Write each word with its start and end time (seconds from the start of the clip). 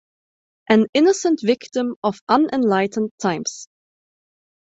An 0.67 0.87
innocent 0.95 1.41
victim 1.43 1.95
of 2.01 2.21
unenlightened 2.27 3.11
times. 3.21 3.67